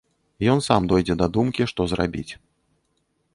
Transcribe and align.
Ён 0.53 0.61
сам 0.67 0.87
дойдзе 0.91 1.15
да 1.19 1.27
думкі, 1.35 1.67
што 1.73 1.87
зрабіць. 1.93 2.33